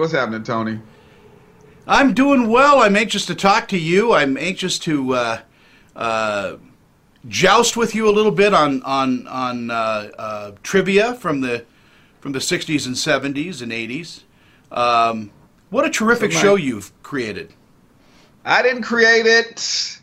What's 0.00 0.14
happening, 0.14 0.42
Tony? 0.44 0.80
I'm 1.86 2.14
doing 2.14 2.48
well. 2.48 2.80
I'm 2.80 2.96
anxious 2.96 3.26
to 3.26 3.34
talk 3.34 3.68
to 3.68 3.76
you. 3.76 4.14
I'm 4.14 4.38
anxious 4.38 4.78
to 4.78 5.12
uh, 5.12 5.40
uh, 5.94 6.56
joust 7.28 7.76
with 7.76 7.94
you 7.94 8.08
a 8.08 8.10
little 8.10 8.32
bit 8.32 8.54
on 8.54 8.82
on 8.84 9.26
on 9.26 9.70
uh, 9.70 9.74
uh 10.16 10.52
trivia 10.62 11.16
from 11.16 11.42
the 11.42 11.66
from 12.20 12.32
the 12.32 12.38
60s 12.38 12.86
and 12.86 12.94
70s 12.94 13.60
and 13.60 13.72
80s. 13.72 14.22
Um, 14.72 15.32
what 15.68 15.84
a 15.84 15.90
terrific 15.90 16.32
show 16.32 16.54
you've 16.54 16.90
created! 17.02 17.52
I 18.42 18.62
didn't 18.62 18.84
create 18.84 19.26
it. 19.26 20.00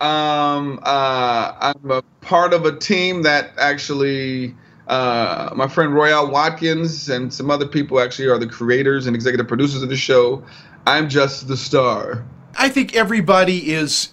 Um, 0.00 0.80
uh, 0.82 1.72
I'm 1.72 1.90
a 1.92 2.02
part 2.20 2.52
of 2.52 2.66
a 2.66 2.76
team 2.76 3.22
that 3.22 3.52
actually 3.58 4.56
uh, 4.90 5.52
my 5.54 5.68
friend 5.68 5.94
Royale 5.94 6.28
Watkins 6.28 7.08
and 7.08 7.32
some 7.32 7.48
other 7.48 7.66
people 7.66 8.00
actually 8.00 8.26
are 8.26 8.38
the 8.38 8.46
creators 8.48 9.06
and 9.06 9.14
executive 9.14 9.46
producers 9.46 9.84
of 9.84 9.88
the 9.88 9.96
show. 9.96 10.42
I'm 10.84 11.08
just 11.08 11.46
the 11.46 11.56
star. 11.56 12.24
I 12.58 12.68
think 12.68 12.96
everybody 12.96 13.72
is 13.72 14.12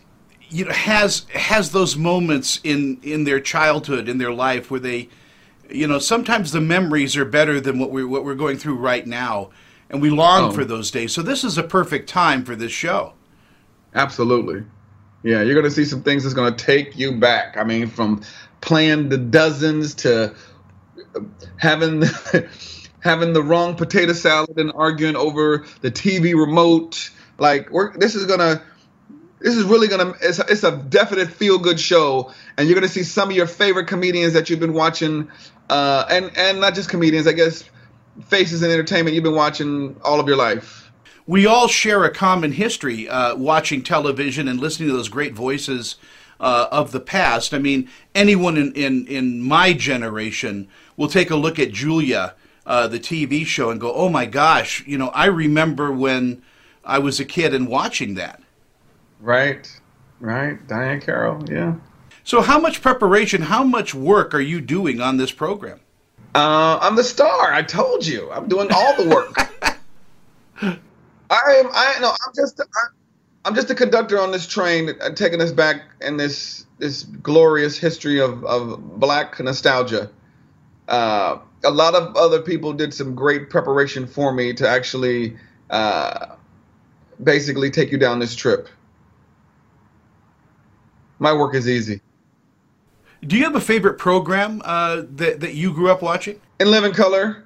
you 0.49 0.66
know 0.66 0.71
has 0.71 1.26
has 1.34 1.71
those 1.71 1.98
moments 1.98 2.59
in 2.63 2.99
in 3.02 3.23
their 3.23 3.40
childhood 3.40 4.08
in 4.08 4.20
their 4.20 4.32
life 4.32 4.70
where 4.70 4.80
they 4.80 5.09
you 5.68 5.88
know 5.88 5.98
sometimes 5.98 6.52
the 6.52 6.62
memories 6.62 7.18
are 7.18 7.26
better 7.26 7.59
than 7.59 7.80
what 7.80 7.90
we 7.90 8.05
what 8.05 8.23
we're 8.23 8.35
going 8.35 8.57
through 8.57 8.76
right 8.76 9.07
now 9.07 9.49
and 9.90 9.99
we 9.99 10.12
long 10.12 10.49
oh. 10.49 10.52
for 10.52 10.63
those 10.63 10.91
days. 10.91 11.12
So 11.12 11.23
this 11.23 11.44
is 11.44 11.57
a 11.57 11.63
perfect 11.63 12.07
time 12.07 12.46
for 12.46 12.55
this 12.55 12.71
show. 12.71 13.13
Absolutely. 13.96 14.63
Yeah, 15.23 15.41
you're 15.41 15.55
going 15.55 15.66
to 15.66 15.71
see 15.71 15.85
some 15.85 16.04
things 16.04 16.21
that's 16.21 16.35
going 16.35 16.54
to 16.54 16.66
take 16.66 16.96
you 16.96 17.13
back. 17.13 17.57
I 17.57 17.63
mean, 17.63 17.88
from 17.88 18.21
playing 18.62 19.09
the 19.09 19.18
dozens 19.18 19.96
to 19.96 20.35
having 21.57 22.03
having 22.99 23.34
the 23.34 23.44
wrong 23.44 23.76
potato 23.76 24.13
salad 24.13 24.57
and 24.57 24.71
arguing 24.76 25.16
over 25.16 25.66
the 25.81 25.91
TV 25.91 26.35
remote. 26.35 27.09
Like, 27.38 27.70
we're, 27.70 27.95
this 27.98 28.16
is 28.16 28.26
gonna, 28.26 28.62
this 29.40 29.55
is 29.55 29.63
really 29.63 29.87
gonna, 29.87 30.13
it's, 30.21 30.40
it's 30.40 30.63
a 30.63 30.76
definite 30.76 31.29
feel 31.29 31.59
good 31.59 31.79
show, 31.79 32.34
and 32.57 32.68
you're 32.68 32.76
gonna 32.76 32.87
see 32.87 33.04
some 33.04 33.29
of 33.29 33.35
your 33.35 33.48
favorite 33.48 33.87
comedians 33.87 34.34
that 34.34 34.49
you've 34.49 34.59
been 34.59 34.74
watching, 34.74 35.29
uh, 35.70 36.05
and 36.09 36.35
and 36.37 36.59
not 36.59 36.76
just 36.76 36.90
comedians, 36.90 37.27
I 37.27 37.34
guess, 37.34 37.63
faces 38.26 38.63
in 38.63 38.71
entertainment 38.71 39.15
you've 39.15 39.24
been 39.24 39.35
watching 39.35 39.96
all 40.04 40.20
of 40.20 40.27
your 40.27 40.37
life. 40.37 40.91
We 41.27 41.46
all 41.46 41.68
share 41.68 42.05
a 42.05 42.09
common 42.09 42.54
history, 42.54 43.09
uh, 43.09 43.35
watching 43.35 43.84
television 43.84 44.48
and 44.48 44.59
listening 44.62 44.90
to 44.90 44.96
those 44.96 45.09
great 45.09 45.34
voices 45.34 45.98
uh, 46.40 46.68
of 46.71 46.91
the 46.91 46.99
past. 46.99 47.54
I 47.54 47.60
mean, 47.60 47.90
anyone 48.13 48.57
in, 48.57 48.74
in, 48.74 49.07
in 49.07 49.41
my 49.41 49.74
generation 49.74 50.68
will 50.96 51.07
take 51.07 51.30
a 51.30 51.35
look 51.35 51.60
at 51.60 51.71
Julia, 51.71 52.35
uh, 52.66 52.88
the 52.88 52.99
TV 52.99 53.46
show, 53.46 53.70
and 53.70 53.80
go, 53.80 53.93
oh 53.93 54.10
my 54.10 54.26
gosh, 54.26 54.85
you 54.85 54.98
know, 54.98 55.10
I 55.10 55.26
remember 55.26 55.91
when 55.91 56.41
I 56.84 56.99
was 56.99 57.20
a 57.20 57.26
kid 57.26 57.54
and 57.54 57.68
watching 57.68 58.15
that. 58.15 58.41
Right, 59.20 59.70
right. 60.20 60.65
Diahann 60.68 61.02
Carroll, 61.02 61.43
yeah. 61.49 61.76
So, 62.24 62.41
how 62.41 62.60
much 62.60 62.82
preparation, 62.82 63.41
how 63.41 63.63
much 63.63 63.96
work 63.96 64.35
are 64.35 64.41
you 64.41 64.59
doing 64.59 65.00
on 65.00 65.18
this 65.18 65.31
program? 65.31 65.80
Uh, 66.35 66.78
I'm 66.81 66.96
the 66.96 67.03
star. 67.03 67.53
I 67.53 67.63
told 67.63 68.06
you. 68.06 68.30
I'm 68.31 68.47
doing 68.47 68.68
all 68.72 68.96
the 69.02 69.09
work. 69.09 69.34
I 70.62 70.75
am. 71.31 71.68
I 71.74 71.97
no. 72.00 72.09
I'm 72.09 72.34
just. 72.35 72.59
I, 72.59 72.88
I'm 73.46 73.56
just 73.56 73.69
a 73.69 73.75
conductor 73.75 74.19
on 74.19 74.31
this 74.31 74.46
train, 74.47 74.90
uh, 75.02 75.12
taking 75.12 75.41
us 75.41 75.52
back 75.52 75.81
in 76.02 76.18
this 76.18 76.66
this 76.80 77.03
glorious 77.03 77.78
history 77.78 78.19
of 78.19 78.44
of 78.44 79.00
black 79.00 79.40
nostalgia. 79.40 80.09
Uh, 80.88 81.40
a 81.63 81.72
lot 81.72 81.96
of 81.96 82.16
other 82.16 82.41
people 82.41 82.74
did 82.74 82.94
some 82.94 83.16
great 83.16 83.50
preparation 83.50 84.08
for 84.08 84.31
me 84.34 84.53
to 84.53 84.68
actually 84.68 85.38
uh, 85.69 86.35
basically 87.24 87.72
take 87.72 87.91
you 87.91 87.97
down 87.97 88.19
this 88.19 88.35
trip. 88.35 88.69
My 91.19 91.34
work 91.34 91.56
is 91.56 91.68
easy. 91.68 92.02
Do 93.25 93.36
you 93.36 93.44
have 93.44 93.56
a 93.56 93.62
favorite 93.62 93.98
program 93.98 94.62
uh, 94.64 95.04
that 95.16 95.40
that 95.40 95.56
you 95.56 95.74
grew 95.74 95.90
up 95.90 96.02
watching? 96.02 96.40
In 96.59 96.69
Living 96.69 96.94
Color, 96.94 97.44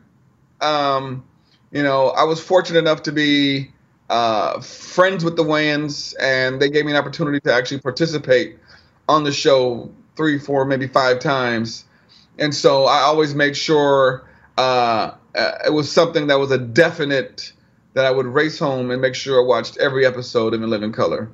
um, 0.60 1.24
you 1.72 1.84
know, 1.84 2.10
I 2.10 2.24
was 2.24 2.42
fortunate 2.42 2.80
enough 2.80 3.04
to 3.04 3.12
be 3.12 3.72
uh, 4.12 4.60
friends 4.60 5.24
with 5.24 5.38
the 5.38 5.44
Wayans, 5.44 6.14
and 6.20 6.62
they 6.62 6.70
gave 6.70 6.86
me 6.86 6.92
an 6.92 6.98
opportunity 6.98 7.40
to 7.40 7.54
actually 7.54 7.80
participate 7.80 8.58
on 9.08 9.24
the 9.24 9.32
show 9.32 9.90
three, 10.18 10.38
four, 10.38 10.66
maybe 10.66 10.86
five 10.86 11.20
times. 11.20 11.86
And 12.38 12.54
so 12.54 12.86
I 12.86 13.00
always 13.00 13.34
made 13.34 13.56
sure 13.56 14.28
uh, 14.58 15.12
uh, 15.34 15.52
it 15.66 15.74
was 15.74 15.90
something 15.90 16.28
that 16.28 16.40
was 16.40 16.52
a 16.52 16.58
definite 16.58 17.54
that 17.94 18.04
I 18.06 18.12
would 18.12 18.26
race 18.26 18.60
home 18.60 18.92
and 18.92 19.02
make 19.02 19.16
sure 19.16 19.42
I 19.42 19.46
watched 19.46 19.78
every 19.78 20.06
episode 20.06 20.54
of 20.54 20.62
In 20.62 20.70
Living 20.70 20.92
Color. 20.92 21.30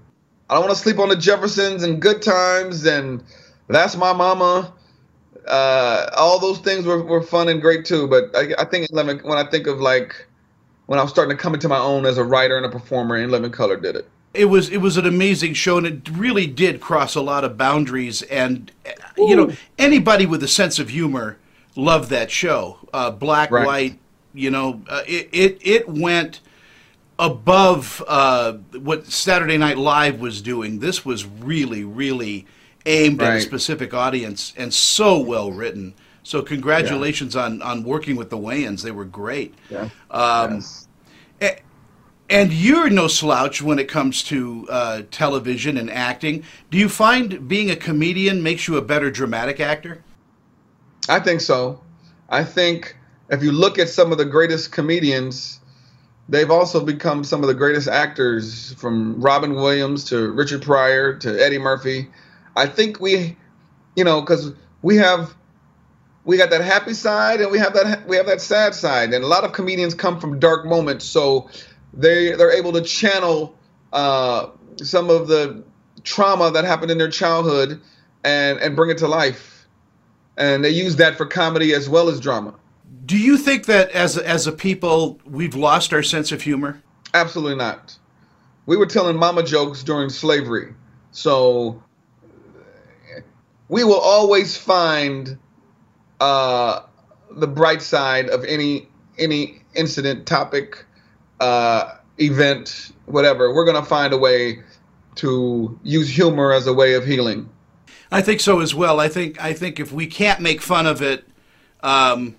I 0.48 0.54
don't 0.54 0.66
want 0.66 0.78
to 0.78 0.82
sleep 0.82 1.00
on 1.00 1.10
the 1.10 1.16
Jeffersons 1.16 1.82
and 1.82 2.00
Good 2.00 2.22
Times 2.22 2.86
and 2.86 3.24
That's 3.68 3.96
My 3.98 4.14
Mama. 4.14 4.72
Uh, 5.48 6.10
all 6.16 6.40
those 6.40 6.60
things 6.60 6.86
were, 6.86 7.04
were 7.04 7.24
fun 7.24 7.50
and 7.50 7.60
great 7.60 7.86
too. 7.86 8.08
But 8.08 8.36
I, 8.36 8.54
I 8.60 8.66
think 8.66 8.88
when 8.92 9.38
I 9.38 9.50
think 9.50 9.66
of 9.66 9.82
like 9.82 10.28
when 10.88 11.00
I 11.00 11.04
was 11.04 11.12
starting 11.12 11.38
to 11.38 11.42
come 11.42 11.54
into 11.54 11.70
my 11.70 11.78
own 11.78 12.06
as 12.06 12.18
a 12.18 12.24
writer 12.24 12.58
and 12.58 12.66
a 12.66 12.70
performer, 12.70 13.18
In 13.18 13.30
Living 13.30 13.52
Color 13.52 13.78
did 13.78 13.96
it. 13.96 14.10
It 14.34 14.46
was 14.46 14.70
it 14.70 14.78
was 14.78 14.98
an 14.98 15.06
amazing 15.06 15.54
show, 15.54 15.78
and 15.78 15.88
it 15.88 16.10
really 16.10 16.48
did 16.48 16.82
cross 16.82 17.16
a 17.16 17.22
lot 17.22 17.44
of 17.44 17.58
boundaries. 17.58 18.22
And 18.24 18.72
Ooh. 19.20 19.30
you 19.30 19.36
know, 19.36 19.54
anybody 19.78 20.26
with 20.26 20.44
a 20.44 20.48
sense 20.48 20.80
of 20.80 20.90
humor 20.90 21.38
loved 21.76 22.10
that 22.10 22.30
show. 22.30 22.78
Uh, 22.94 23.12
black, 23.12 23.52
right. 23.52 23.66
white, 23.66 24.00
you 24.34 24.52
know, 24.52 24.82
uh, 24.90 25.04
it, 25.08 25.30
it 25.32 25.58
it 25.62 25.90
went 25.90 26.42
above 27.20 28.04
uh, 28.08 28.54
what 28.80 29.08
Saturday 29.08 29.58
Night 29.58 29.78
Live 29.78 30.20
was 30.20 30.42
doing. 30.42 30.80
This 30.80 31.04
was 31.04 31.26
really, 31.26 31.84
really 31.84 32.46
aimed 32.86 33.22
right. 33.22 33.32
at 33.32 33.38
a 33.38 33.42
specific 33.42 33.94
audience 33.94 34.54
and 34.56 34.74
so 34.74 35.20
well 35.20 35.52
written. 35.52 35.96
So 36.28 36.42
congratulations 36.42 37.36
yeah. 37.36 37.44
on 37.44 37.62
on 37.62 37.84
working 37.84 38.18
with 38.18 38.30
the 38.30 38.38
Wayans. 38.38 38.82
They 38.84 38.92
were 38.92 39.06
great. 39.06 39.56
Yeah. 39.70 39.90
Um, 40.12 40.56
yes. 40.56 40.88
And 42.30 42.52
you're 42.52 42.90
no 42.90 43.08
slouch 43.08 43.62
when 43.62 43.80
it 43.80 43.88
comes 43.88 44.22
to 44.24 44.68
uh, 44.70 45.02
television 45.12 45.78
and 45.78 45.90
acting. 45.90 46.44
Do 46.70 46.78
you 46.78 46.90
find 46.90 47.48
being 47.48 47.72
a 47.72 47.76
comedian 47.78 48.44
makes 48.44 48.68
you 48.68 48.76
a 48.76 48.82
better 48.82 49.10
dramatic 49.10 49.62
actor? 49.62 50.04
I 51.08 51.22
think 51.22 51.40
so. 51.40 51.82
I 52.28 52.44
think 52.44 52.98
if 53.30 53.42
you 53.42 53.54
look 53.54 53.80
at 53.80 53.88
some 53.88 54.12
of 54.12 54.18
the 54.18 54.26
greatest 54.26 54.74
comedians, 54.74 55.62
they've 56.28 56.52
also 56.52 56.84
become 56.84 57.24
some 57.24 57.42
of 57.42 57.48
the 57.48 57.54
greatest 57.54 57.88
actors 57.88 58.74
from 58.74 59.22
Robin 59.22 59.54
Williams 59.54 60.04
to 60.10 60.30
Richard 60.32 60.62
Pryor 60.62 61.16
to 61.20 61.42
Eddie 61.42 61.60
Murphy. 61.60 62.10
I 62.58 62.66
think 62.66 63.00
we, 63.00 63.38
you 63.96 64.04
know, 64.04 64.20
because 64.20 64.52
we 64.82 64.98
have 64.98 65.34
we 66.28 66.36
got 66.36 66.50
that 66.50 66.62
happy 66.62 66.94
side 66.94 67.40
and 67.40 67.50
we 67.50 67.58
have 67.58 67.74
that 67.74 68.06
we 68.06 68.18
have 68.18 68.26
that 68.26 68.42
sad 68.42 68.76
side. 68.76 69.14
And 69.14 69.24
a 69.24 69.28
lot 69.28 69.46
of 69.46 69.54
comedians 69.54 69.96
come 69.96 70.20
from 70.20 70.40
dark 70.40 70.66
moments 70.66 71.06
so 71.06 71.50
they 71.94 72.34
they're 72.34 72.52
able 72.52 72.74
to 72.74 72.82
channel 72.82 73.56
uh, 73.94 74.48
some 74.76 75.10
of 75.10 75.30
the 75.30 75.64
trauma 76.04 76.52
that 76.52 76.66
happened 76.66 76.92
in 76.92 76.98
their 76.98 77.10
childhood 77.10 77.82
and 78.26 78.60
and 78.60 78.76
bring 78.76 78.92
it 78.92 78.98
to 78.98 79.08
life. 79.08 79.66
And 80.36 80.64
they 80.64 80.70
use 80.70 80.98
that 80.98 81.16
for 81.18 81.26
comedy 81.26 81.74
as 81.74 81.88
well 81.88 82.10
as 82.10 82.20
drama. 82.20 82.54
Do 83.06 83.18
you 83.18 83.38
think 83.38 83.66
that 83.66 83.90
as 83.92 84.18
a, 84.18 84.28
as 84.28 84.48
a 84.48 84.52
people 84.52 85.20
we've 85.26 85.56
lost 85.56 85.94
our 85.94 86.04
sense 86.04 86.34
of 86.34 86.42
humor? 86.42 86.84
Absolutely 87.14 87.56
not. 87.56 87.98
We 88.66 88.76
were 88.76 88.86
telling 88.86 89.16
mama 89.16 89.44
jokes 89.44 89.82
during 89.82 90.10
slavery. 90.10 90.74
So 91.12 91.82
we 93.70 93.86
will 93.86 94.00
always 94.00 94.58
find 94.58 95.38
uh, 96.20 96.82
the 97.32 97.48
bright 97.48 97.82
side 97.82 98.30
of 98.30 98.44
any 98.46 98.88
any 99.18 99.62
incident, 99.76 100.26
topic, 100.26 100.86
uh, 101.40 101.96
event, 102.18 102.92
whatever. 103.06 103.54
We're 103.54 103.66
going 103.66 103.82
to 103.82 103.88
find 103.88 104.14
a 104.14 104.18
way 104.18 104.64
to 105.16 105.80
use 105.84 106.10
humor 106.10 106.54
as 106.54 106.68
a 106.68 106.74
way 106.74 106.94
of 106.94 107.06
healing. 107.06 107.50
I 108.12 108.22
think 108.22 108.40
so 108.40 108.62
as 108.62 108.74
well. 108.74 109.00
I 109.00 109.10
think 109.10 109.42
I 109.44 109.54
think 109.54 109.80
if 109.80 109.92
we 109.92 110.08
can't 110.08 110.40
make 110.40 110.62
fun 110.62 110.88
of 110.88 111.02
it, 111.02 111.28
um, 111.82 112.38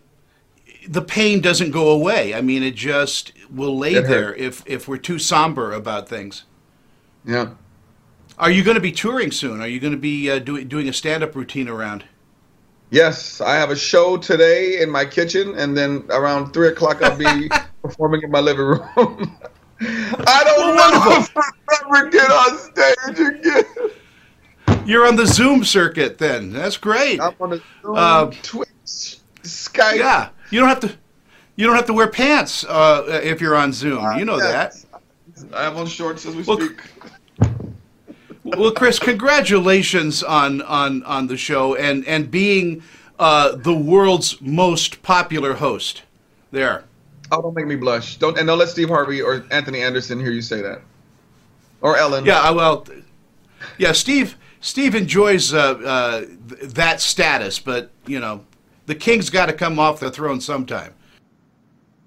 the 0.89 1.03
pain 1.03 1.41
doesn't 1.41 1.71
go 1.71 1.91
away. 1.91 2.35
I 2.35 2.41
mean, 2.41 2.63
it 2.63 2.75
just 2.75 3.33
will 3.51 3.77
lay 3.77 3.95
there 3.95 4.35
if 4.35 4.63
if 4.67 4.89
we're 4.89 4.97
too 4.97 5.19
somber 5.19 5.73
about 5.73 6.09
things. 6.09 6.45
Yeah. 7.25 7.51
Are 8.39 8.51
you 8.51 8.63
going 8.63 8.77
to 8.77 8.81
be 8.81 8.93
touring 8.93 9.33
soon? 9.33 9.61
Are 9.61 9.67
you 9.67 9.81
going 9.81 9.93
to 9.93 9.99
be 9.99 10.31
uh, 10.31 10.39
doing 10.39 10.69
doing 10.69 10.89
a 10.89 10.93
stand 10.93 11.23
up 11.23 11.35
routine 11.35 11.69
around? 11.69 12.05
Yes, 12.91 13.41
I 13.43 13.57
have 13.57 13.71
a 13.71 13.77
show 13.77 14.17
today 14.17 14.81
in 14.81 14.91
my 14.91 15.05
kitchen, 15.05 15.59
and 15.59 15.77
then 15.77 16.05
around 16.09 16.53
three 16.53 16.69
o'clock 16.69 17.03
I'll 17.03 17.19
be 17.19 17.51
performing 17.83 18.23
in 18.23 18.31
my 18.31 18.41
living 18.41 18.65
room. 18.65 18.81
I 19.81 20.43
don't 20.45 20.75
know 20.75 21.21
if 21.21 21.37
I'll 21.37 21.99
ever 21.99 22.11
get 22.11 22.31
on 22.31 22.59
stage 22.59 23.19
again. 23.21 24.87
You're 24.87 25.07
on 25.07 25.17
the 25.17 25.27
Zoom 25.27 25.65
circuit, 25.65 26.17
then. 26.17 26.51
That's 26.51 26.79
great. 26.79 27.21
I'm 27.21 27.35
on 27.41 27.51
the 27.51 27.63
Zoom, 27.83 27.95
uh, 27.95 28.31
Twitch, 28.43 29.19
Skype. 29.43 29.97
Yeah, 29.97 30.31
you 30.51 30.59
don't 30.61 30.69
have 30.69 30.81
to. 30.81 30.97
You 31.57 31.67
don't 31.67 31.77
have 31.77 31.87
to 31.87 31.93
wear 31.93 32.09
pants 32.09 32.65
uh, 32.65 33.21
if 33.23 33.41
you're 33.41 33.57
on 33.57 33.73
Zoom. 33.73 34.17
You 34.17 34.25
know 34.25 34.39
yes. 34.39 34.87
that. 34.91 35.03
I 35.53 35.65
have 35.65 35.77
on 35.77 35.87
shorts 35.87 36.25
as 36.25 36.35
we 36.35 36.43
well, 36.45 36.59
speak. 36.59 36.81
Well, 38.57 38.73
Chris, 38.73 38.99
congratulations 38.99 40.23
on 40.23 40.63
on 40.63 41.03
on 41.05 41.27
the 41.27 41.37
show 41.37 41.75
and 41.75 42.07
and 42.07 42.31
being 42.31 42.83
uh, 43.19 43.57
the 43.57 43.75
world's 43.75 44.41
most 44.41 45.03
popular 45.03 45.55
host. 45.55 46.03
There. 46.51 46.85
Oh, 47.31 47.43
don't 47.43 47.55
make 47.55 47.67
me 47.67 47.77
blush. 47.77 48.17
Don't 48.17 48.39
and 48.39 48.47
don't 48.47 48.59
let 48.59 48.69
Steve 48.69 48.89
Harvey 48.89 49.21
or 49.21 49.45
Anthony 49.51 49.83
Anderson 49.83 50.19
hear 50.21 50.33
you 50.33 50.43
say 50.43 50.63
that. 50.63 50.81
Or 51.81 51.97
Ellen. 51.97 52.25
Yeah, 52.25 52.51
well, 52.51 52.87
yeah, 53.77 53.93
Steve. 53.93 54.37
Steve 54.61 54.97
enjoys 54.97 55.55
uh, 55.55 55.59
uh, 55.59 56.25
that 56.63 57.01
status, 57.01 57.59
but 57.61 57.91
you 58.07 58.19
know, 58.19 58.45
the 58.87 58.95
king's 58.95 59.31
got 59.31 59.47
to 59.47 59.53
come 59.53 59.79
off 59.79 60.01
the 60.01 60.11
throne 60.11 60.41
sometime. 60.41 60.95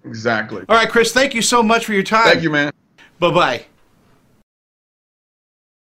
Exactly. 0.03 0.65
All 0.67 0.75
right, 0.75 0.89
Chris. 0.89 1.13
Thank 1.13 1.33
you 1.33 1.41
so 1.41 1.61
much 1.61 1.85
for 1.85 1.93
your 1.93 2.03
time. 2.03 2.25
Thank 2.25 2.43
you, 2.43 2.49
man. 2.49 2.73
Bye 3.19 3.31
bye. 3.31 3.65